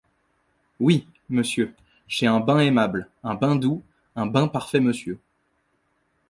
[0.79, 1.75] Oui, monsieur,
[2.07, 3.83] chez un ben aimable, un ben doux,
[4.15, 5.19] un ben parfait monsieur.